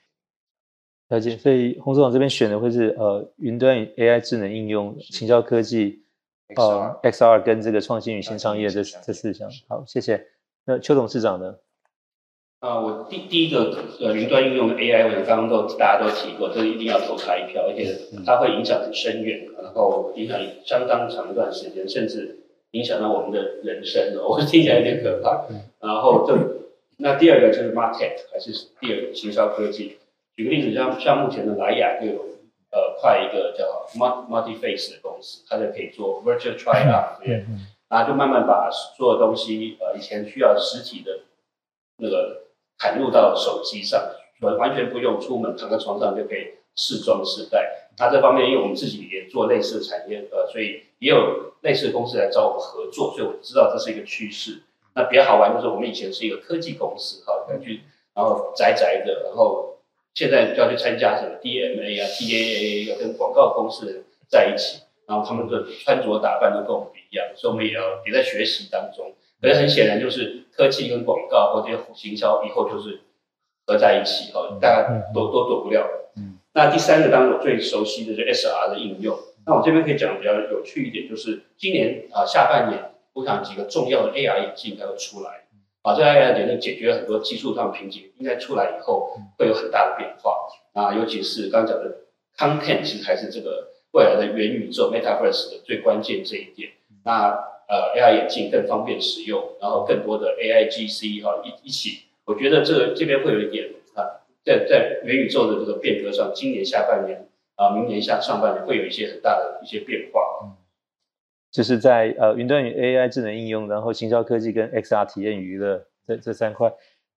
[1.10, 6.04] 了解，所以洪总长这边选的会是呃，云端与 AI 智能应用、行销科技、
[6.56, 9.48] 呃 XR 跟这个创新与新商业这这四项。
[9.68, 10.26] 好，谢谢。
[10.66, 11.56] 那邱董事长呢？
[12.62, 22.40] 啊，我第第一个呃云端应用的 AI，我刚刚都大家都提过，这一定要投他一票，而且它会影响很深远，然后影响相当长一段时间，甚至
[22.72, 25.46] 影响到我们的人生，我听起来有点可怕。
[25.80, 26.36] 然后这
[26.98, 29.98] 那第二个就是 MarTech，还是第二个行销科技。
[30.36, 32.14] 举个例子，像像目前的莱雅就有
[32.72, 33.66] 呃快一个叫
[33.96, 37.46] Multi-Face 的公司，它就可以做 Virtual Try-On，对，
[37.90, 41.20] 然后就慢慢把所有东西呃以前需要实体的
[41.98, 42.45] 那个。
[42.80, 44.02] 嵌入到手机上，
[44.42, 47.90] 完完全不用出门，躺在床上就可以试装试戴。
[47.98, 54.62] 那这方面，因为我们自己也做类似的产业，呃，所以也有类似的公司来找我们合作，所以我知道这是一个趋势。
[54.94, 57.82] 那比较好玩就是，我们以前是一个科技公司，哈，根据
[58.14, 59.78] 然后宅宅的，然后
[60.14, 69.14] 现在就要去参加什么 DMA 啊、TAA，要跟广告公司在一起，然后他们的穿着打扮都跟我们不一样，所以我们也要也在学习当中。
[69.46, 73.02] 可是很显然，就是科技跟广告或者行销以后就是
[73.68, 75.88] 合在一起哈，大家都都躲不了。
[76.18, 79.18] 嗯，那第三个，当然我最熟悉的就是 SR 的应用。
[79.46, 85.46] 那我这边可以讲的比较有趣一点，就是今年啊下半年，我想几个重要的 AR 眼镜它会出来。
[85.84, 90.36] 啊，这 AR 眼镜解决了很多技术上的瓶颈，应该出来以后会有很大的变化。
[90.74, 91.98] 啊，尤其是刚刚讲的
[92.36, 96.72] content，其实才是这个未来的元宇宙 Metaverse 的最关键这一点。
[97.04, 110.22] 那呃，AR 眼镜更方便使用，然后更多的 AIGC 哈一一起，我觉得这这边会有一点啊，在在元宇宙的这个变革上，今年下半年啊，明年下上半年会有一些很大的一些变化。
[110.44, 110.54] 嗯，
[111.52, 116.72] 就是在呃云端与 AI 智能应用，然后行销科技跟 XR 体验娱乐这这三块。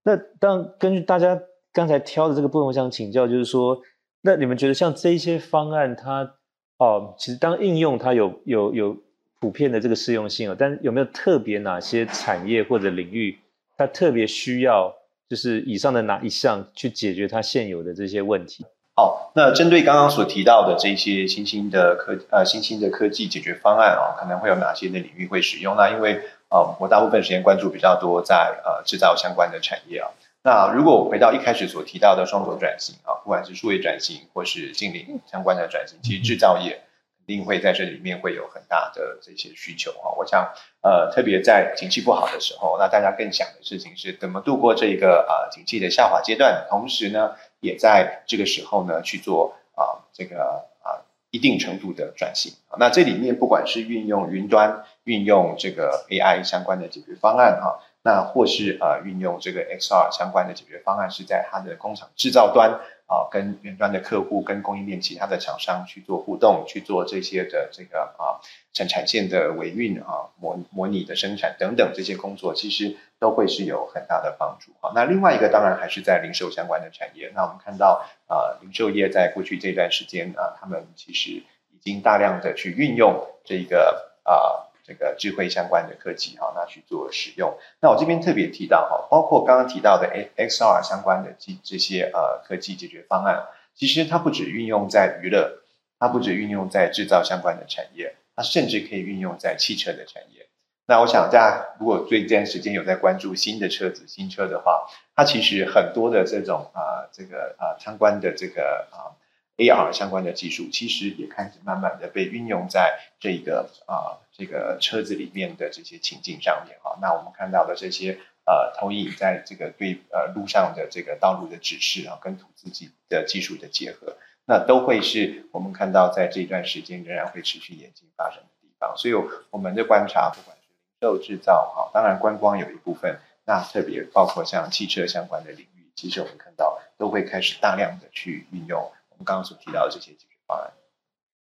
[0.05, 1.39] 那当根据大家
[1.75, 3.83] 刚才挑的这个部分，我想请教，就是说，
[4.23, 6.37] 那你们觉得像这些方案，它
[6.79, 8.97] 哦、其实当应用它有有有。
[9.41, 13.39] 普遍的这个适用性哦，但有没有特别哪些产业或者领域，
[13.77, 14.95] 它特别需要
[15.29, 18.67] 就是以上的哪一项去解决它现有的这些问题？
[18.97, 25.77] 好，那针对刚刚所提到的这些新兴的科呃新兴的科技解决方案啊，可能会有哪些的领域会使用？
[25.77, 30.11] 那因为呃我大部分时间关注比较多在呃制造相关的产业啊。
[30.43, 36.81] 那如果我回到一开始所提到的双轴转型啊，不管是数位转型或是近邻相关的转型，其实制造业
[37.29, 40.17] 定会在这里面会有很大的这些需求啊。
[40.17, 52.55] 我想呃特别在景气不好的时候，那大家更想的事情是怎么度过这个啊、呃、景气的下滑阶段，同时呢，也在这个时候呢去做啊这个啊一定程度的转型。
[52.79, 62.81] 那这里面不管是运用云端、运用这个 AI 相关的解决方案哈，那或是呃运用这个 XR 相关的解决方案，是在它的工厂制造端。
[63.09, 68.39] 啊，跟云端的客户、跟供应链其他的厂商去做互动，去做这些的这个啊
[68.73, 74.93] 生产线的维运啊模模拟的生产等等这些工作，其实都会是有很大的帮助啊。
[74.95, 77.33] 那另外一个当然还是在零售相关的产业。
[77.35, 84.68] 那我们看到啊，零售业在过去这段时间啊，他们其实已经大量的去运用这个啊。
[84.89, 87.59] 这个智慧相关的科技哈，那去做使用。
[87.83, 95.59] 那我这边特别提到哈，包括刚刚提到的 XR 相关的这这些呃科技解决方案，其实它不只运用在娱乐，
[95.99, 100.47] 它不只运用在制造相关的产业，它甚至可以运用在汽车的产业。
[100.87, 109.13] 那我想大家如果最近时间有在关注新的车子、新车的话，它其实很多的这种啊、这个啊、呃、相关的这个啊。
[109.59, 116.97] AR 相关的技术其实也开始慢慢的被运用在这个啊这个车子里面的这些情境上面哈。
[117.03, 128.97] 那我们看到的这些呃投影在这个对呃路上的这个道路的指示啊，跟图自己的技术的结合，那都会是我们看到在这段时间仍然会持续演进发生的地方。
[128.97, 129.15] 所以
[129.51, 138.81] 我们的观察，不管是零售制造哈，当然观光有一部分，那特别包括像汽车相关的领域，其实我们看到都会开始大量的去运用。
[139.11, 140.73] 我们刚刚所提到的这些解决方案，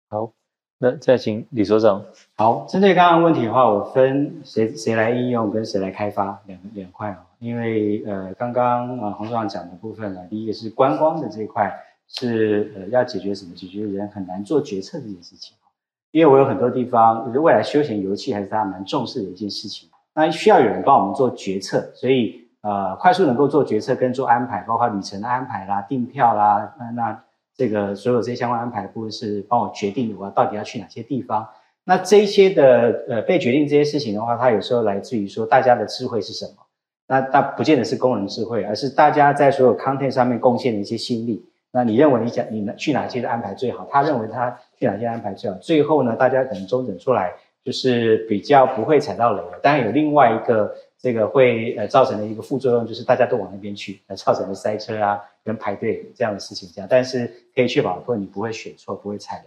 [0.08, 0.32] 好，
[0.82, 2.02] 那再请李所长。
[2.36, 7.18] 好，针对刚刚问题的话，我分谁谁来应用跟谁来开发两两块啊。
[7.38, 11.70] 因为呃，刚刚啊洪所长讲的部分呢，第一个是观光的这一块
[12.08, 13.54] 是呃要解决什么？
[13.54, 15.54] 解决人很难做决策这件事情。
[16.12, 27.22] 因为我有很多地方，就是未来休闲游憩还是大家蛮重视的一件事情，那需要有人帮我们做决策，所以呃快速能够做决策跟做安排，包括旅程的安排啦、订票啦，那那。
[27.60, 31.46] 这个所有这些相关安排的部分是帮我决定我到底要去哪些地方。
[31.84, 36.52] 那这些的呃被决定这些事情的话，它有时候来自于说大家的智慧是什么？
[37.06, 41.44] 那那不见得是工人智慧，而是大家在所有 content 上面贡献的一些心力。
[41.70, 43.86] 那你认为你想你去哪些的安排最好？
[43.90, 45.56] 他认为他去哪些安排最好？
[45.58, 47.30] 最后呢，大家可能中整出来
[47.62, 49.60] 就是比较不会踩到雷了。
[49.62, 50.74] 当然有另外一个。
[51.00, 59.44] 这个会呃造成的一个副作用就是大家都往那边去，呃造成的塞车啊跟排队这样的事情这样，但是可以确保说你不会选错，不会踩雷。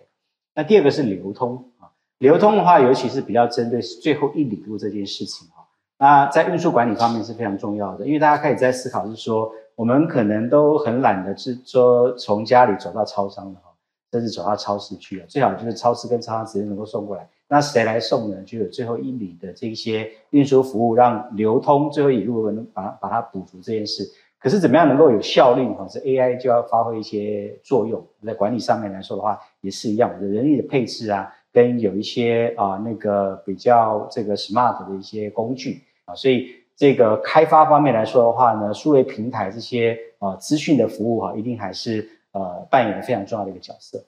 [0.55, 5.67] 那第二个是流通啊，流通的话，尤其是比较针对最后一里路这件事情哈。
[5.99, 13.69] 那在运输管理方面是非常重要的，因为大家开始在思考是说，我们可能都很懒得是说从家里走到超商的哈，
[14.11, 17.29] 甚至走到超市去了，最好就是超市跟超商直接能够送过来。
[17.53, 18.41] 那谁来送呢？
[18.47, 24.03] 就有最后一里的这些运输服务，让流通最后一路能把它把它补足这件事。
[24.39, 25.63] 可是怎么样能够有效率？
[25.75, 28.03] 哈，这 AI 就要发挥一些作用。
[28.25, 44.03] 在管理上面来说的话，也是一样我的，人力的配置啊，跟有一些啊那个比较这个 smart 的一些工具啊，所以这个开发方面来说的话呢，数位平台这些啊资讯的服务哈，一定还是呃扮演非常重要的一个角色。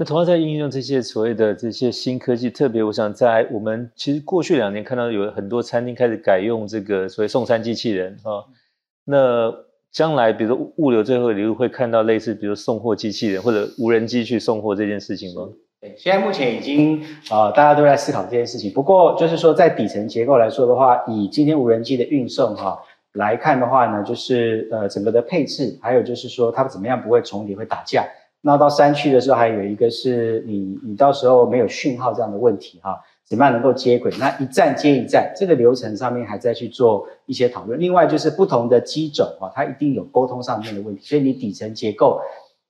[0.00, 8.46] 那同样在应用这些所谓的这些新科技，特别我想在我们其实过去两年看到有很多餐厅开始改用这个所谓送餐机器人啊。
[9.04, 9.52] 那
[9.90, 15.48] 将来比如说物流最后一路会看到类似比如送货机器人或者无人机去送货这件事情吗？
[15.80, 18.72] 对，现在目前已经啊、呃、大家都在思考这件事情。
[18.72, 22.78] 不过就是说在底层结构来说的话，以今天无人机的运送哈
[23.14, 28.06] 来看的话呢，就是呃整个的配置，还有就是说它怎么样不会重叠会打架。
[28.40, 34.12] 那到山区的时候，还有一个是你，你到时候没有讯号这样的问题哈，怎么样能够接轨？
[34.18, 37.78] 那一站接一站，这个流程上面还在去做一些讨论。
[37.80, 42.20] 另外就是不同的机种啊，它一定有沟通上面的问题，所以你底层结构，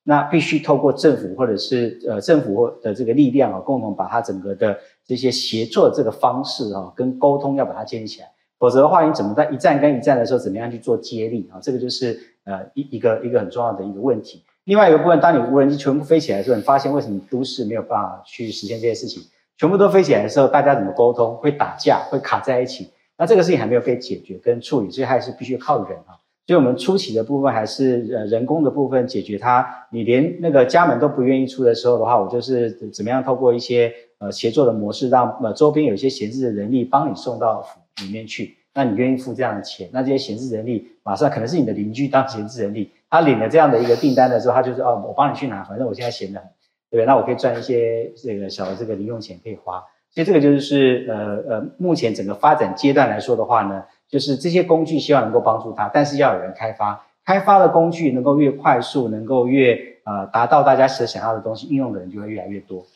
[0.05, 8.29] 那必须透过政府或者是呃政府的这个力量啊，共同把它整个的这些协作这个方式啊，跟沟通要把它建立起来，
[8.59, 11.61] 否则的话，你怎么在一站跟一站的时候，怎么样去做接力啊？
[11.61, 14.43] 这个就是呃一一个一个很重要的一个问题。
[14.69, 19.23] 另外一个部分，当你无人机全部飞起来的时候，你发现为什么都市没有办法去实现这些事情？
[19.57, 21.35] 全部都飞起来的时候，大家怎么沟通？
[21.37, 22.91] 会打架，会卡在一起。
[23.17, 26.21] 那这个事情还没有被解决跟处理，所以还是必须靠人啊。
[26.47, 29.67] 所以我们初期的部分还是呃人工的部分解决它。
[29.91, 37.67] 你连那个家门都不愿意出的时候的话，我就是怎么样透过一些呃协作的模式，让呃周边有一些闲置的人力帮你送到
[38.03, 38.55] 里面去。
[38.75, 39.89] 那你愿意付这样的钱？
[39.93, 46.49] 那这些闲置人力马上可能是你的邻居当闲置人力，他领了这样的一个订单的时候，他就是哦，我帮你去拿，反正我现在闲得很，
[46.91, 47.07] 对不对？
[47.07, 49.83] 那我可以赚一些这个小的这个零用钱可以花。
[50.11, 62.87] 所以这个就是呃呃，目前整个发展阶段来说的话呢，就是这些工具希望能够帮助他，但是要有人开发，开发的工具能够越快速，能够越呃达到大家所想要的东西，应用的人就会越来越多。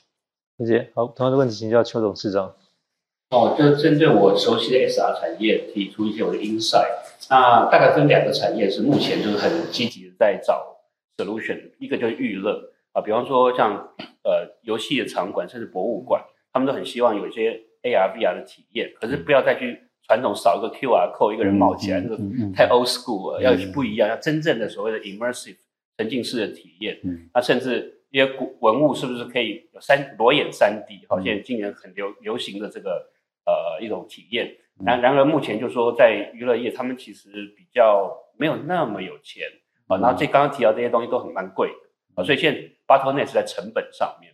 [0.59, 0.89] 谢谢。
[0.95, 2.53] 好，同样的问题请教邱董事长。
[3.33, 6.87] 哦，就是针对我熟悉的 SR 产业提出一些我的 insight。
[7.31, 10.77] 那大概分两个产业是目前就是很积极的在找
[11.17, 13.89] solution，一个就是娱乐啊，比方说像
[14.23, 19.81] 呃游戏的场馆甚至博物馆，他们都很希望有一些 AR VR 的体验，可是不要再去。
[20.05, 22.19] 传统扫一个 QR code，一个人冒起来，这个
[22.53, 25.55] 太 old school 了，要不一样，要真正的所谓的 immersive
[25.97, 26.99] 沉浸式的体验。
[27.33, 31.07] 那甚至一些古文物是不是可以有三裸眼三 D？
[31.09, 33.11] 好，现在今年很流流行的这个
[33.45, 34.57] 呃一种体验。
[34.85, 39.47] 然然而目前就是说在娱乐业，他们其实比较没有那么有钱。
[39.87, 39.99] 啊。
[39.99, 42.23] 然后这刚刚提到这些东西都很蛮贵的。
[42.23, 44.33] 啊，所以现在 bottleneck 是在成本上面。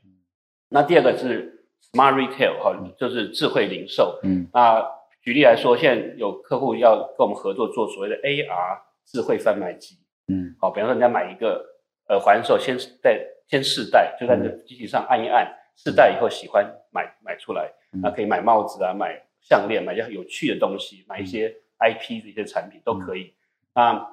[0.70, 4.18] 那第二个是 smart retail 哈，就是智慧零售。
[4.22, 4.84] 嗯，那
[5.22, 9.96] 举例来说，现在有客户要跟我们合作做所谓的 AR 智慧贩卖机，
[10.28, 11.64] 嗯，好，比方说人家买一个
[12.08, 23.34] 耳环的时候，先戴先试戴，就在这机器上按一按，试戴以后喜欢买买出来，那可以买帽子啊，买项链，买一些有趣的东西，买一些 IP 的一些产品都可以。
[23.74, 24.08] 那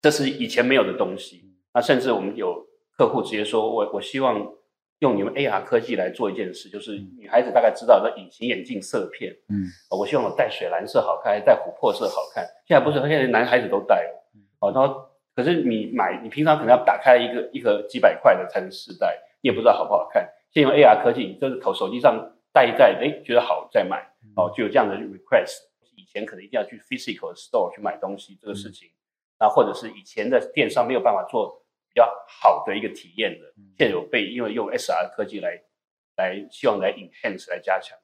[0.00, 4.54] 这是以前没有的东西，那甚至我们有客户直接说，我我希望。
[5.00, 9.62] 用你们 AR 科技来做一件事，就是女孩子大概知道的隐形眼镜色片，嗯，
[9.96, 12.44] 我希望我戴水蓝色好看，还是戴琥珀色好看。
[12.66, 14.24] 现在不是，现在男孩子都戴了，
[14.58, 20.28] 哦，然后可是你买，你平常可能要打开一个一盒几百块的才能试戴，你也不知道好不好看。
[20.50, 24.02] 现在用 AR 科技，你就是投手机上戴一带，哎，觉得好再买，
[24.34, 25.68] 哦，就有这样的 request。
[25.94, 28.90] 以前可能一定要去 physical store 去买东西，这个事情，
[29.38, 31.64] 那或者是以前的电商没有办法做。
[31.90, 35.58] 比较好的一个体验的，现在有被因为用 SR 科技来
[36.16, 37.98] 来希望来 enhance 来加强。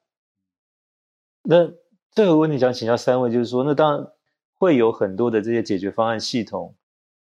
[1.43, 1.71] 那
[2.11, 4.11] 这个问题想请教三位，就是说，那当然
[4.55, 6.75] 会有很多的这些解决方案系统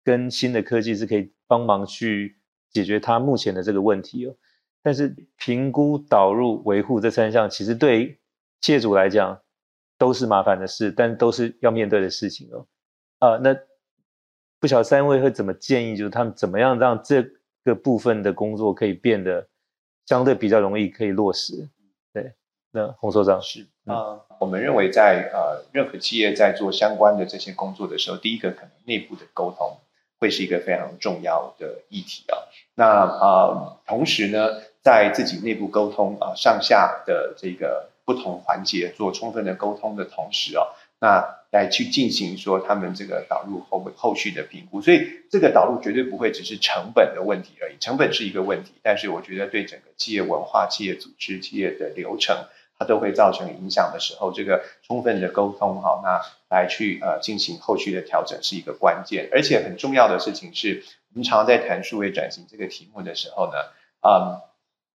[0.03, 2.39] 跟新的科技是可以帮忙去
[2.69, 4.35] 解决它目前的这个问题哦。
[4.83, 8.19] 但是评估、导入、维护这三项，其实对
[8.59, 9.41] 企业主来讲
[9.97, 12.67] 都是麻烦的事，但都是要面对的事情哦。
[13.19, 13.57] 啊，那。
[14.61, 17.25] 不晓得三位会怎么建议，就是他们怎么样让这
[17.63, 19.47] 个部分的工作可以变得
[20.05, 21.67] 相对比较容易可以落实？
[22.13, 22.33] 对，
[22.69, 29.79] 那洪所长是啊、呃，我们认为在呃任何企业在做相关的这些工作的时候，第一个可能内部的沟通
[30.19, 32.37] 会是一个非常重要的议题啊。
[32.75, 40.67] 那啊、呃，同时呢，在自己内部沟通啊、上下的这个不同环节做充分的沟通的同时哦。
[40.99, 52.45] 那来去进行说他们这个导入后后续的评估，所以这个导入绝对不会只是成本的问题而已，成本是一个问题，但是我觉得对整个企业文化、企业组织、企业的流程，
[52.77, 56.21] 它都会造成影响的时候，这个充分的沟通好，那
[56.55, 63.53] 来去呃进行后续的调整是一个关键，而且很重要的事情是，我们常常在谈数位转型这个题目的时候呢，
[64.07, 64.39] 嗯，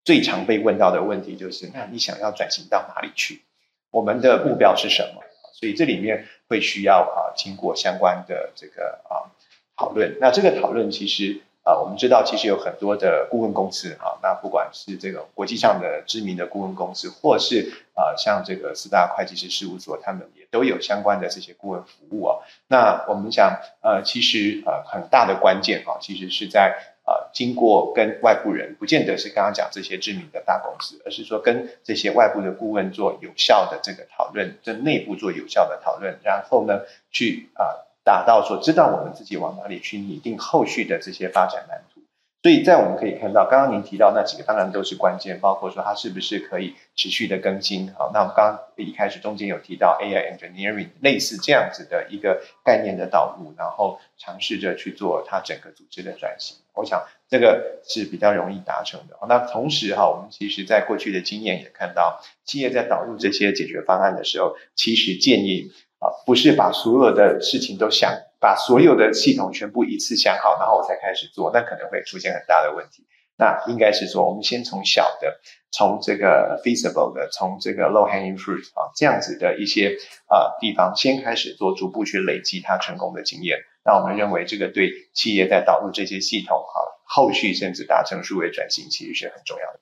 [0.06, 3.42] 最常被问到的问题就是，那你想要转型到哪里去？
[3.90, 5.22] 我们的目标是什么？
[5.52, 9.34] 所以这里面会需要啊经过相关的这个啊
[9.76, 10.16] 讨论。
[10.20, 22.38] 那这个讨论其实啊我们知道其实有很多的顾问公司啊，那不管是这个国际上的知名的顾问公司，或是啊像这个四大会计师事务所，他们也都有相关的这些顾问服务啊。
[22.68, 26.78] 那我们想呃其实呃很大的关键啊，其实是在。
[27.06, 36.80] 啊，经过跟外部人，不见得是刚刚讲这些知名的大公司，而是说跟这些外部的顾问做有效的这个讨论，跟内部做有效的讨论，然后呢，
[37.12, 42.00] 去啊达到说知道我们自己往哪里去拟定后续的这些发展蓝图。
[42.42, 47.92] 所以在我们可以看到，刚刚您提到那几个当然都是关键，包括说它是不是可以持续的更新。
[47.98, 56.58] 好，那我们刚刚一开始中间有提到 AI engineering 类似这样子的一个概念的导入，然后尝试着去做它整个组织的转型。
[56.74, 59.16] 我想这个是比较容易达成的。
[59.26, 65.72] 那同时哈，我们其实在过去的经验也看到，企业在导入这些解决方案的时候，其实建议
[66.06, 68.12] 啊，不是把所有的事情都想。
[68.38, 73.02] 把所有的系统全部一次想好，然后我才开始做，那可能会出现很大的问题。
[73.38, 75.40] 那应该是说，我们先从小的，
[75.72, 79.96] 从这个 feasible 的，从这个 low hanging fruit 啊这样子的一些
[80.28, 83.58] 啊、地方先开始做，逐步去累积它成功的经验。
[83.84, 89.80] 那我们认为这个对企业在导入这些系统啊，后续甚至达成数位转型，其实是很重要的。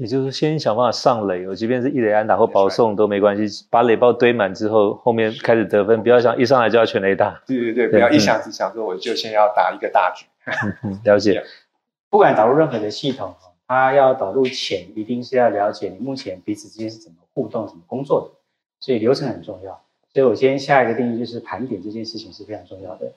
[0.00, 7.42] 也就是，先想办法上垒，我即便是一垒安打或保送都没关系，把垒包堆满之后，后面开始得分，不要想一上来就要全垒打。
[7.46, 10.24] 对对对，不要一下子想说我就先要打一个大局。
[10.82, 11.44] 嗯、了解。
[12.08, 13.34] 不管导入任何的系统，
[13.68, 18.38] 它要导入前，一定是要了解你目前彼此之间是怎么互动、怎么工作的，
[18.80, 19.82] 所以流程很重要。
[20.14, 23.12] 所以我今天下一个定义就是盘点这件事情是非常重要的。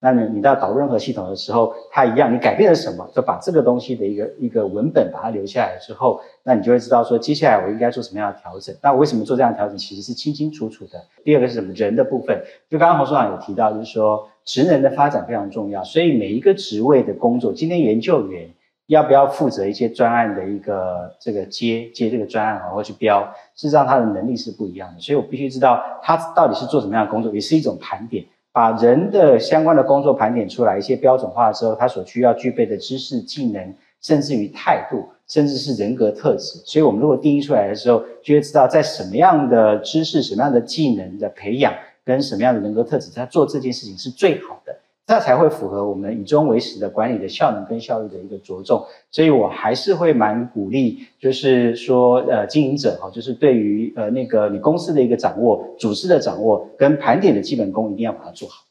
[0.00, 8.74] 那你你到导入任何系统的时候，它一样，你改变了什么，就把这个东西的一个一个文本把它留下来之后，那你就会知道说，接下来我应该做什么样的调整。
[8.80, 10.92] 那我为什么做这样的调整，其实是清清楚楚的。
[11.24, 11.72] 第二个是什么？
[11.74, 18.48] 人的部分，就刚刚洪所长有提到，就是说职能的发展非常重要，所以每一个职位的工作，今天研究员
[18.86, 23.22] 要不要负责一些专案的一个这个接接这个专案然后去标，
[23.54, 28.24] 事实上他的能力是不一样的，所以我必须知道他到底是做什么样的工作，也是一种盘点。
[28.58, 36.58] 把人的相关的工作盘点出来，一些标准化的时候，他所需要具备的知识、技能，甚至于态度，甚至是人格特质。
[36.66, 41.72] 所以，我们如果定义出来的时候，就会知道在什么样的知识、什么样的技能的培养，
[42.04, 44.76] 跟什么样的人格特质，他做这件事情是最好的。
[45.08, 58.66] 这才会符合我们以终为始的管理的效能跟效率的一个着重，所以我还是会蛮鼓励，就是说，呃，经营者哈，就是对于呃那个你公司的一个掌握、组织的掌握跟盘点的基本功，一定要把它做好。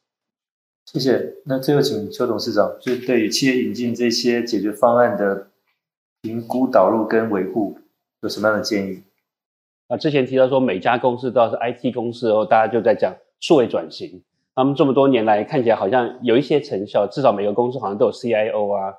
[0.85, 1.33] 谢谢。
[1.45, 5.47] 那最后请邱董事长，就是对于企业引进这些解决方案的
[6.21, 7.79] 评估、导入跟维护，
[8.21, 9.01] 有什么样的建议？
[9.87, 14.21] 啊，之前提到说每家公司都要是 IT 公司哦，大家就在讲数位转型。
[14.57, 18.91] 他们这么多年来看起来好像有一些成效，至少每个公司好像都有 CIO 啊，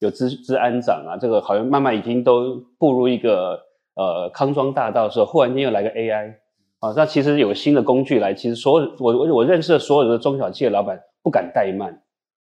[0.00, 3.60] 有资资安长啊，这个好像慢慢已经都步入一个
[3.94, 6.34] 呃康庄大道的时候，忽然间又来个 AI
[6.80, 12.02] 啊，那其实有新的工具来，其实所有我我我认识的所有的中小企业老板不敢怠慢。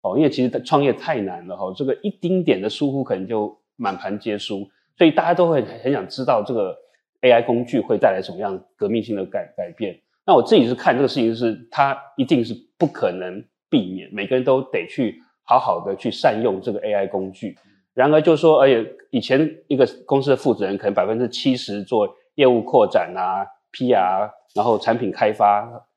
[0.01, 4.65] 哦，因为其实创业太难了哈，这个一丁点的疏忽可能就满盘皆输，
[4.97, 6.73] 所以大家都会很想知道这个
[7.21, 9.99] AI 工具会带来什么样革命性的改改变。
[10.27, 17.55] 那我自己是看这个事情，是它一定是不可能避免，每个人都得去好好的去善用这个 AI 工具。
[17.93, 25.87] 然而，就是说，而且以前一个公司的负责人可能百分之七十做业务扩展啊、PR，然后产品开发，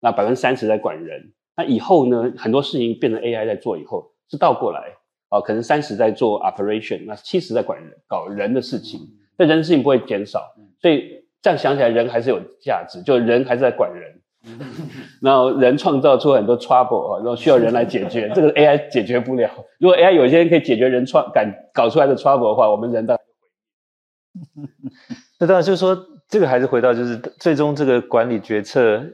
[0.00, 1.32] 那百分之三十在管人。
[1.56, 4.80] 那以后呢，很多事情变成 AI 在做以后，是倒过来
[5.28, 9.00] 啊，可能三十在做 operation，那七十在管人搞人的事情，
[9.36, 10.40] 这人的事情不会减少，
[10.80, 11.21] 所以。
[11.42, 14.20] 这样想起来，人还是有价值，就人还是在管人，
[15.20, 19.50] 然后人创造出很多 trouble 啊，然后需要人来解决， 这个 AI 解决不了。
[19.78, 24.68] 如果 AI 有一些人可以解决人创敢搞出来的 trouble 的话，我们人当然。
[25.40, 29.04] 那当然就是说，这个还是回到就是最终这个管理决策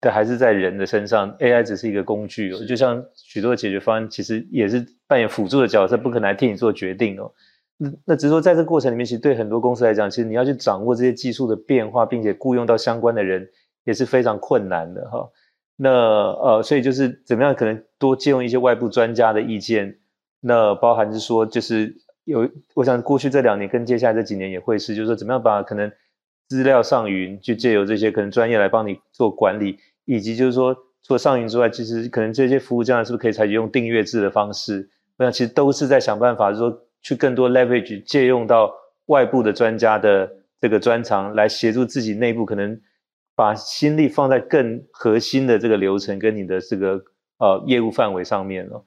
[0.00, 7.30] 的还是在人的身上，AI 只是一个工具哦，就像许多的解决方案其实也是扮演辅助的角色，不可能来替你做决定哦。
[7.76, 13.48] 那那只是说，在这个过程里面，其实对很多公司来讲，其实你要去掌握这些技术的变化，并且雇佣到相关的人，
[13.84, 15.28] 也是非常困难的哈。
[15.76, 19.98] 那呃，所以就是怎么样，可能多借用一些外部专家的意见。
[20.40, 25.90] 那包含是说，就是有，我想过去这两年跟接下来这几年也会是，就是说怎么样把可能
[26.48, 34.88] 资料上云，就借由这些可能专业来帮你做管理，以及就是说除了上云之外，其实可能这些服务将来是不是可以采取用订阅制的方式？
[35.16, 36.82] 我想其实都是在想办法，说。
[37.04, 38.74] 去更多 leverage 借用到
[39.06, 40.28] 外部的专家的
[40.58, 42.80] 这个专长，来协助自己内部可能
[43.36, 47.00] 把心力放在更核心的这个流程跟你的这个
[47.38, 48.82] 呃业务范围上面哦。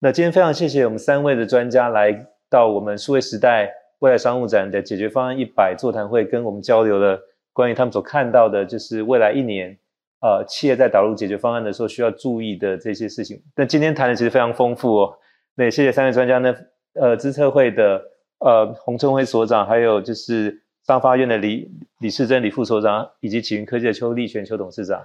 [0.00, 7.18] 那今天非常谢谢我们三位的专家来到我们数位时代未来商务展的解决方案一百座谈会，跟我们交流了
[7.54, 9.78] 关于他们所看到的，就是未来一年
[10.20, 13.42] 呃企业在导入解决方案的时候需要注意的这些事情。
[13.56, 15.18] 那今天谈的其实非常丰富哦。
[15.54, 16.54] 那也谢谢三位专家呢。
[17.00, 18.02] 呃，资策会的
[18.38, 21.70] 呃洪春辉所长，还有就是商发院的李
[22.00, 25.04] 李世珍李副所长，以及启云科技的邱立全邱董事长。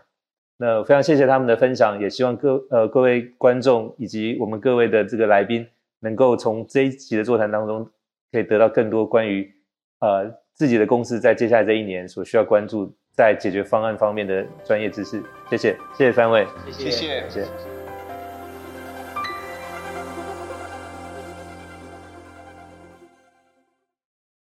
[0.57, 5.65] 那非常谢谢他们的分享，也希望各呃各位观众以及我们各位的这个来宾，
[6.01, 7.89] 能够从这一集的座谈当中，
[8.31, 9.51] 可以得到更多关于
[9.99, 15.21] 呃自己的公司在接下来这一年所需要关注在解决方案方面的专业知识。
[15.49, 17.29] 谢谢，谢谢三位，谢谢，谢谢。
[17.29, 17.80] 谢谢